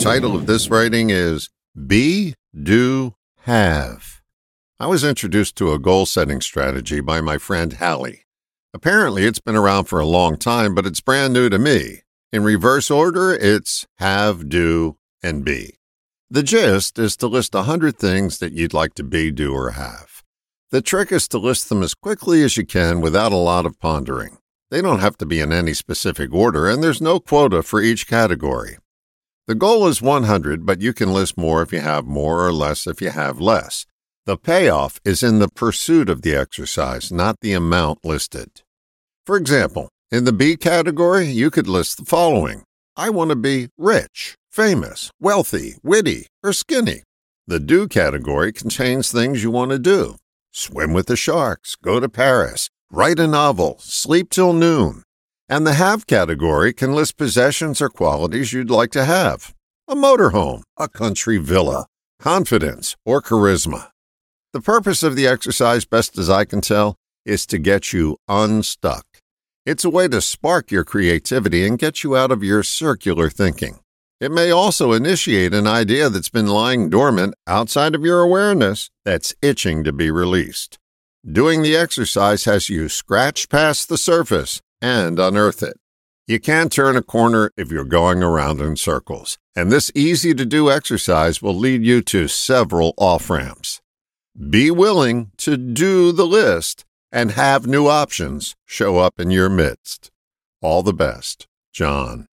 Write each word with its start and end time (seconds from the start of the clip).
title 0.00 0.34
of 0.34 0.46
this 0.46 0.70
writing 0.70 1.10
is 1.10 1.50
Be, 1.86 2.34
Do, 2.58 3.16
Have. 3.42 4.22
I 4.78 4.86
was 4.86 5.04
introduced 5.04 5.56
to 5.56 5.74
a 5.74 5.78
goal 5.78 6.06
setting 6.06 6.40
strategy 6.40 7.00
by 7.00 7.20
my 7.20 7.36
friend 7.36 7.74
Hallie. 7.74 8.24
Apparently, 8.72 9.24
it's 9.24 9.40
been 9.40 9.56
around 9.56 9.84
for 9.84 10.00
a 10.00 10.06
long 10.06 10.38
time, 10.38 10.74
but 10.74 10.86
it's 10.86 11.02
brand 11.02 11.34
new 11.34 11.50
to 11.50 11.58
me. 11.58 12.00
In 12.32 12.42
reverse 12.44 12.90
order, 12.90 13.34
it's 13.34 13.86
have, 13.98 14.48
do, 14.48 14.96
and 15.22 15.44
be. 15.44 15.74
The 16.30 16.42
gist 16.42 16.98
is 16.98 17.14
to 17.18 17.26
list 17.26 17.54
a 17.54 17.64
hundred 17.64 17.98
things 17.98 18.38
that 18.38 18.52
you'd 18.52 18.72
like 18.72 18.94
to 18.94 19.04
be, 19.04 19.30
do, 19.30 19.52
or 19.52 19.72
have. 19.72 20.22
The 20.70 20.80
trick 20.80 21.12
is 21.12 21.28
to 21.28 21.38
list 21.38 21.68
them 21.68 21.82
as 21.82 21.92
quickly 21.92 22.42
as 22.42 22.56
you 22.56 22.64
can 22.64 23.02
without 23.02 23.32
a 23.32 23.36
lot 23.36 23.66
of 23.66 23.78
pondering. 23.78 24.38
They 24.70 24.80
don't 24.80 25.00
have 25.00 25.18
to 25.18 25.26
be 25.26 25.40
in 25.40 25.52
any 25.52 25.74
specific 25.74 26.32
order, 26.32 26.70
and 26.70 26.82
there's 26.82 27.02
no 27.02 27.20
quota 27.20 27.62
for 27.62 27.82
each 27.82 28.06
category. 28.06 28.78
The 29.46 29.54
goal 29.54 29.86
is 29.88 30.00
100, 30.00 30.64
but 30.64 30.80
you 30.80 30.92
can 30.92 31.12
list 31.12 31.36
more 31.36 31.62
if 31.62 31.72
you 31.72 31.80
have 31.80 32.06
more 32.06 32.46
or 32.46 32.52
less 32.52 32.86
if 32.86 33.00
you 33.00 33.10
have 33.10 33.40
less. 33.40 33.86
The 34.26 34.36
payoff 34.36 35.00
is 35.04 35.22
in 35.22 35.38
the 35.38 35.48
pursuit 35.48 36.08
of 36.08 36.22
the 36.22 36.36
exercise, 36.36 37.10
not 37.10 37.40
the 37.40 37.52
amount 37.52 38.04
listed. 38.04 38.62
For 39.26 39.36
example, 39.36 39.88
in 40.10 40.24
the 40.24 40.32
be 40.32 40.56
category, 40.56 41.26
you 41.26 41.50
could 41.50 41.68
list 41.68 41.98
the 41.98 42.04
following 42.04 42.64
I 42.96 43.10
want 43.10 43.30
to 43.30 43.36
be 43.36 43.68
rich, 43.78 44.36
famous, 44.50 45.10
wealthy, 45.20 45.76
witty, 45.82 46.26
or 46.42 46.52
skinny. 46.52 47.02
The 47.46 47.60
do 47.60 47.88
category 47.88 48.52
contains 48.52 49.10
things 49.10 49.42
you 49.42 49.50
want 49.50 49.70
to 49.70 49.78
do 49.78 50.16
swim 50.52 50.92
with 50.92 51.06
the 51.06 51.16
sharks, 51.16 51.76
go 51.76 52.00
to 52.00 52.08
Paris, 52.08 52.70
write 52.90 53.18
a 53.18 53.26
novel, 53.26 53.76
sleep 53.78 54.30
till 54.30 54.52
noon. 54.52 55.02
And 55.50 55.66
the 55.66 55.74
have 55.74 56.06
category 56.06 56.72
can 56.72 56.94
list 56.94 57.16
possessions 57.16 57.80
or 57.82 57.88
qualities 57.88 58.52
you'd 58.52 58.70
like 58.70 58.92
to 58.92 59.04
have 59.04 59.52
a 59.88 59.96
motorhome, 59.96 60.62
a 60.76 60.88
country 60.88 61.38
villa, 61.38 61.86
confidence, 62.20 62.94
or 63.04 63.20
charisma. 63.20 63.88
The 64.52 64.60
purpose 64.60 65.02
of 65.02 65.16
the 65.16 65.26
exercise, 65.26 65.84
best 65.84 66.16
as 66.16 66.30
I 66.30 66.44
can 66.44 66.60
tell, 66.60 66.94
is 67.26 67.46
to 67.46 67.58
get 67.58 67.92
you 67.92 68.16
unstuck. 68.28 69.04
It's 69.66 69.84
a 69.84 69.90
way 69.90 70.06
to 70.06 70.20
spark 70.20 70.70
your 70.70 70.84
creativity 70.84 71.66
and 71.66 71.80
get 71.80 72.04
you 72.04 72.16
out 72.16 72.30
of 72.30 72.44
your 72.44 72.62
circular 72.62 73.28
thinking. 73.28 73.80
It 74.20 74.30
may 74.30 74.52
also 74.52 74.92
initiate 74.92 75.52
an 75.52 75.66
idea 75.66 76.08
that's 76.10 76.28
been 76.28 76.46
lying 76.46 76.90
dormant 76.90 77.34
outside 77.48 77.96
of 77.96 78.04
your 78.04 78.20
awareness 78.20 78.88
that's 79.04 79.34
itching 79.42 79.82
to 79.82 79.92
be 79.92 80.12
released. 80.12 80.78
Doing 81.28 81.62
the 81.62 81.76
exercise 81.76 82.44
has 82.44 82.68
you 82.68 82.88
scratch 82.88 83.48
past 83.48 83.88
the 83.88 83.98
surface 83.98 84.60
and 84.80 85.18
unearth 85.18 85.62
it. 85.62 85.76
You 86.26 86.38
can't 86.38 86.70
turn 86.70 86.96
a 86.96 87.02
corner 87.02 87.50
if 87.56 87.72
you're 87.72 87.84
going 87.84 88.22
around 88.22 88.60
in 88.60 88.76
circles, 88.76 89.36
and 89.56 89.72
this 89.72 89.90
easy 89.94 90.32
to 90.34 90.46
do 90.46 90.70
exercise 90.70 91.42
will 91.42 91.56
lead 91.56 91.82
you 91.82 92.02
to 92.02 92.28
several 92.28 92.94
off 92.96 93.28
ramps. 93.28 93.80
Be 94.48 94.70
willing 94.70 95.32
to 95.38 95.56
do 95.56 96.12
the 96.12 96.26
list 96.26 96.84
and 97.10 97.32
have 97.32 97.66
new 97.66 97.88
options 97.88 98.54
show 98.64 98.98
up 98.98 99.18
in 99.18 99.30
your 99.30 99.48
midst. 99.48 100.10
All 100.62 100.84
the 100.84 100.92
best, 100.92 101.48
John. 101.72 102.29